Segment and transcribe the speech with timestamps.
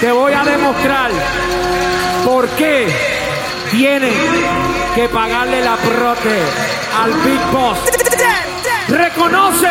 [0.00, 1.10] te voy a demostrar
[2.24, 2.86] por qué
[3.70, 4.12] tienen
[4.94, 6.42] que pagarle la prote
[7.02, 7.78] al Big Boss.
[8.88, 9.70] Reconoce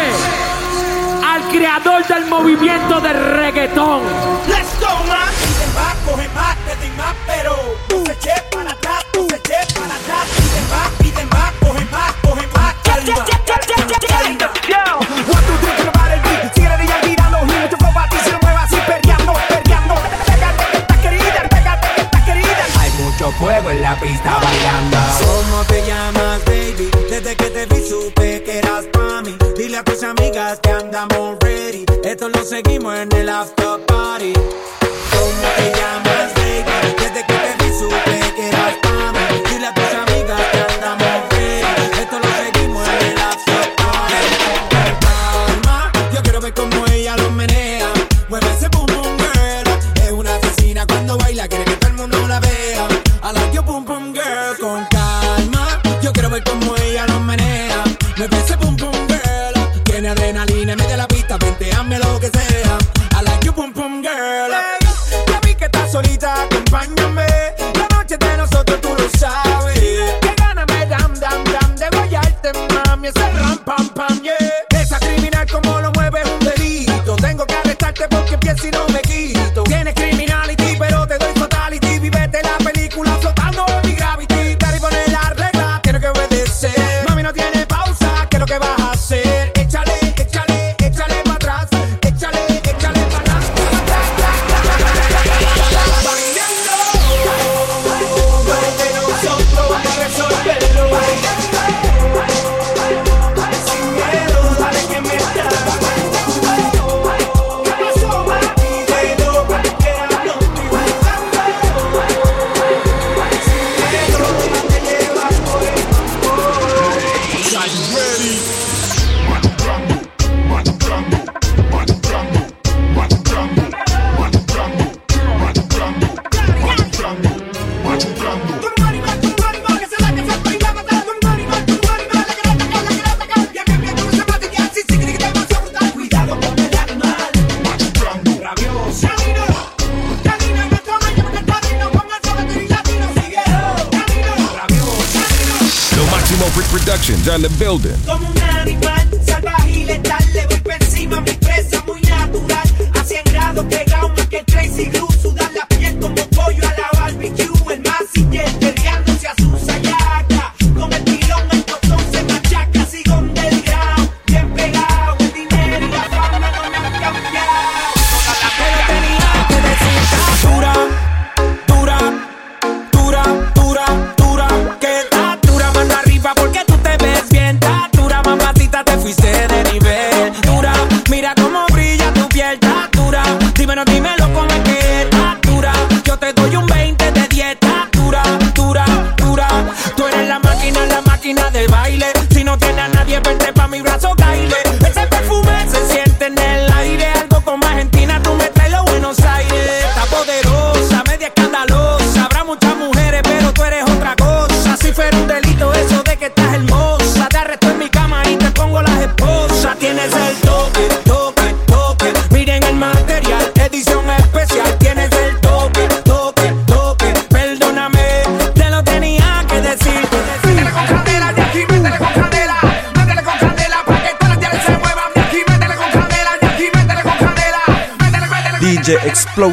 [1.25, 4.01] al creador del movimiento del reggaetón.
[4.47, 5.29] Let's go, man.
[5.59, 7.55] Te va a coger más, te más, pero
[7.91, 10.27] no se eche para atrás, no se eche para atrás.
[10.53, 13.32] Te va, te va, coge más, coge más, calma.
[23.43, 24.97] fuego en la pista bailando.
[25.25, 26.89] ¿Cómo te llamas, baby?
[27.09, 29.35] Desde que te vi supe que eras pa' mí.
[29.57, 31.85] Dile a tus amigas que andamos ready.
[32.03, 33.82] Esto lo seguimos en el after
[73.03, 73.82] me say rampam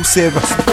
[0.01, 0.70] perceba-se.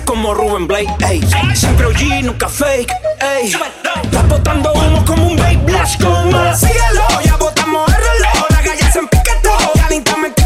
[0.00, 1.20] Como Ruben Blake, ey.
[1.54, 3.52] Siempre OG, nunca fake, ey.
[4.02, 6.54] Estás botando humo como un vape, blast coma.
[6.54, 8.46] Síguelo, ya botamos el reloj.
[8.48, 10.41] La galla se empiquetó, calentamente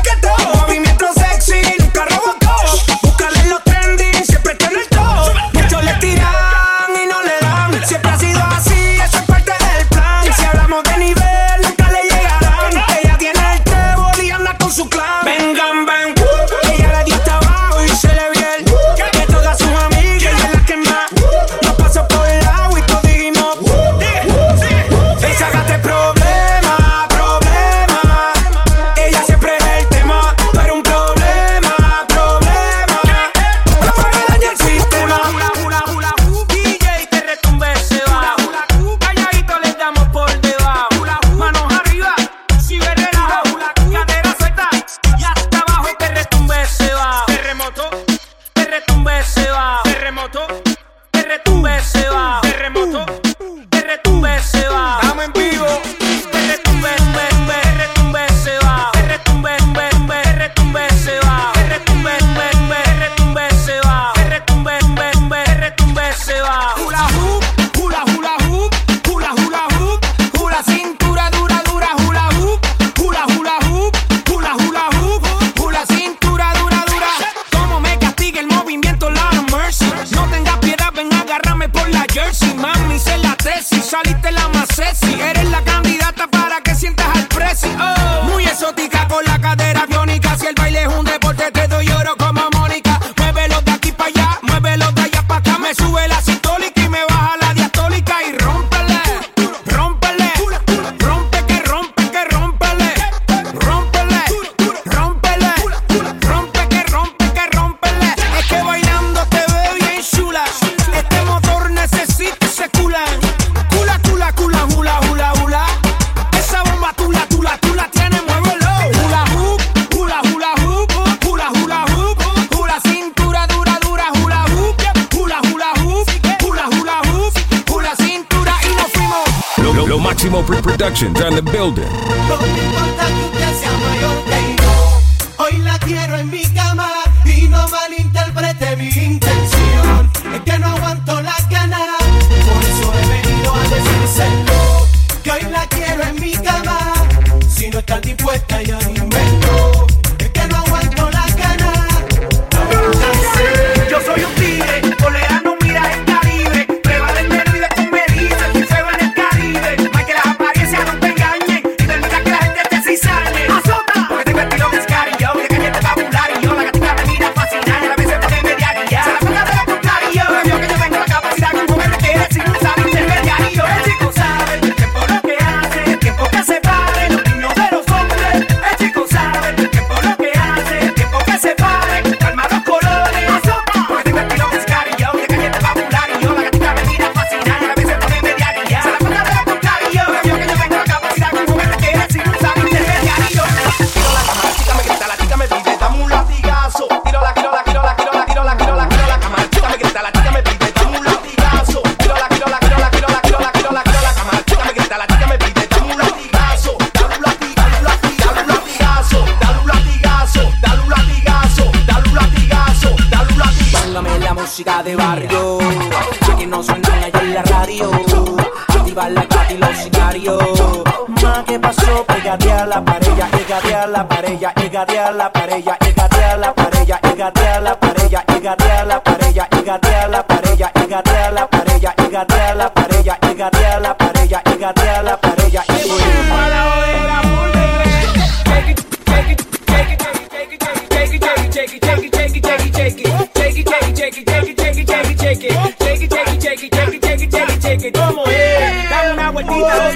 [130.97, 131.36] selections and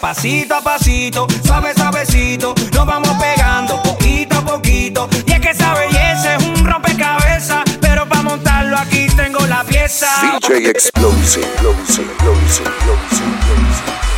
[0.00, 5.08] Pasito a pasito, suave suavecito, nos vamos pegando poquito a poquito.
[5.26, 10.06] Y es que esa belleza es un rompecabezas, pero para montarlo aquí tengo la pieza.
[10.22, 14.11] DJ Explosive, Explosive, Explosive, Explosive, Explosive.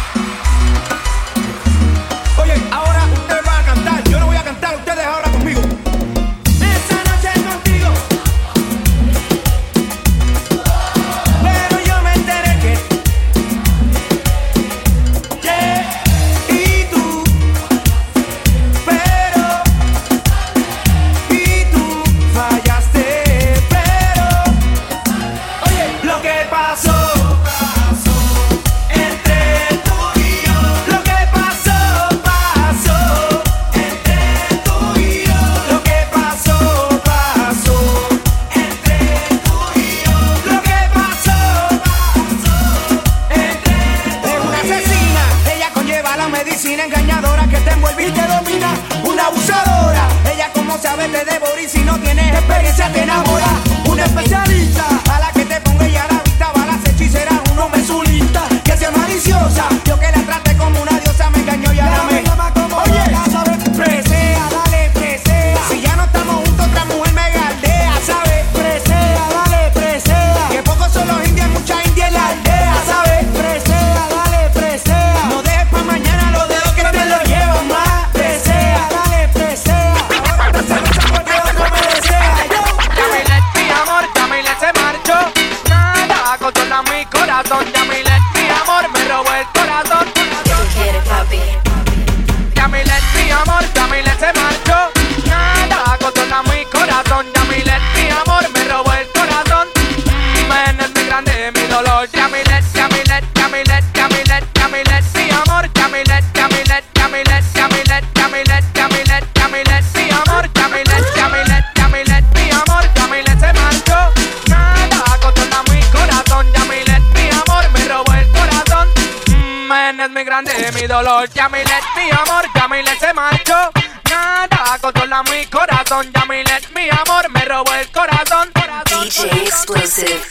[121.44, 123.70] Yamilet, mi amor, Yamilet se marchó.
[124.08, 126.10] Nada controla mi corazón.
[126.10, 128.50] Yamilet, mi amor, me robó el corazón.
[128.86, 130.22] DJ exclusive.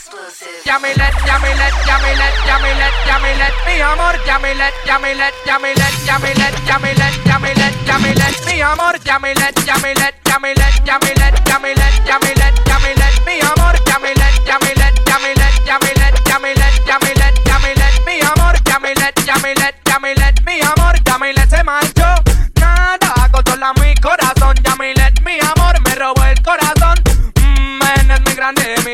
[0.64, 6.93] Yamilet, Yamilet, Yamilet, Yamilet, Yamilet, mi amor, Yamilet, Yamilet, Yamilet, Yamilet, Yamilet,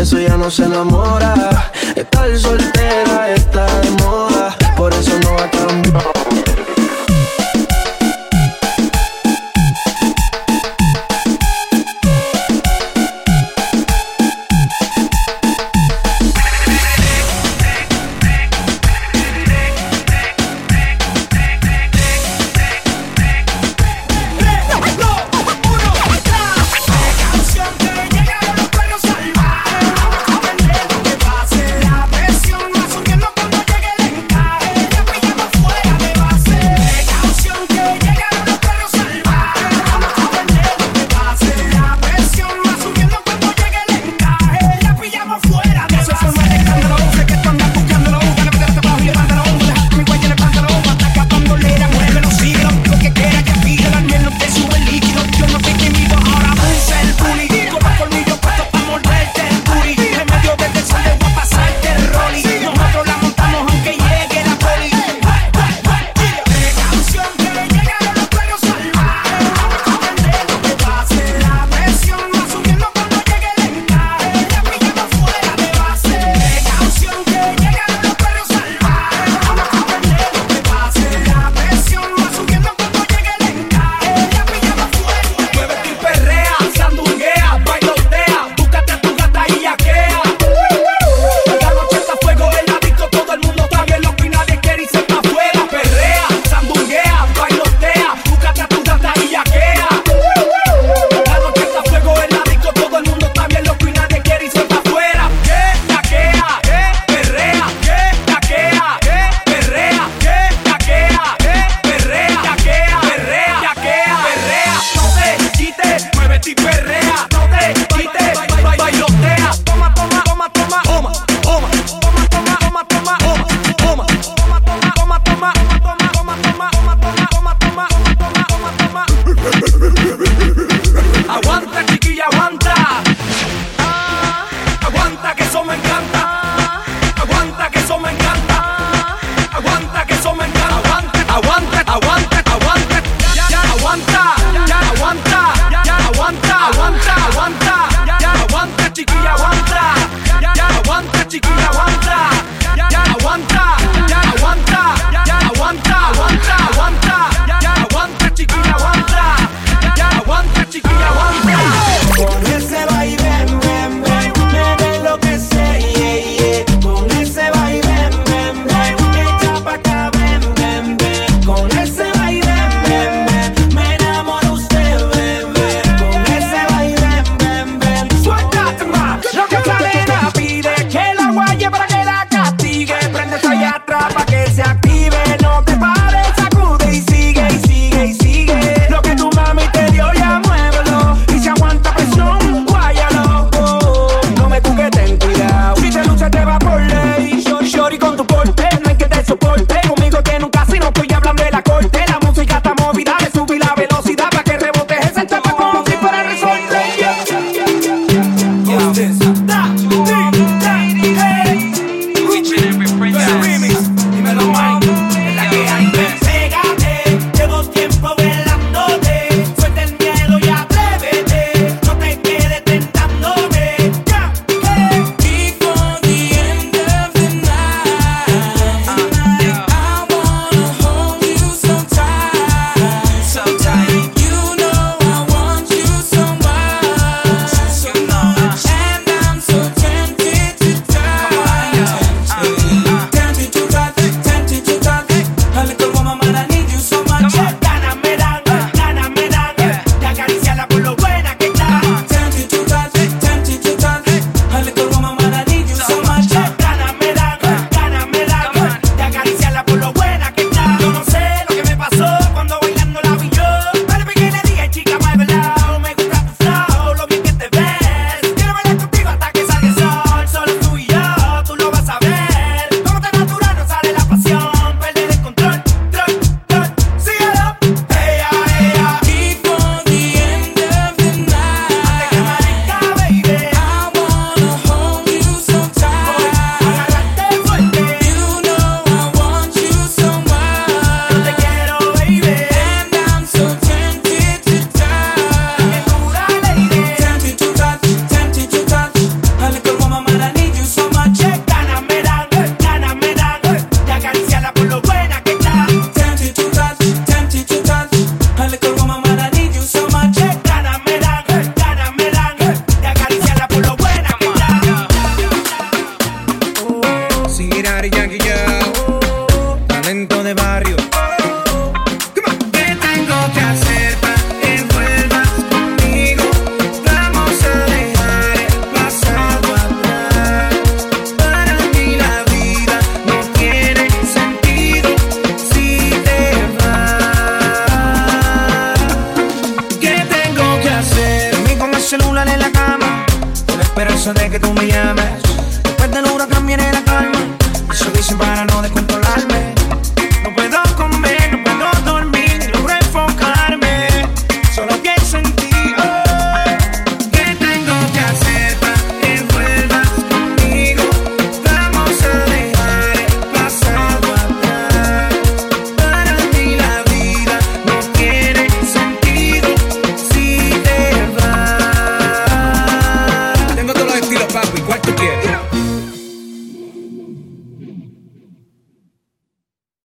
[0.00, 1.70] eso ya no se enamora.
[1.94, 2.69] Estar soltera